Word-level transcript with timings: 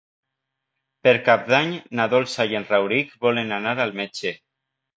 Per 1.07 1.13
Cap 1.27 1.43
d'Any 1.51 1.75
na 2.01 2.09
Dolça 2.15 2.47
i 2.55 2.59
en 2.63 2.67
Rauric 2.73 3.15
volen 3.29 3.57
anar 3.61 3.77
al 3.87 3.97
metge. 4.05 4.37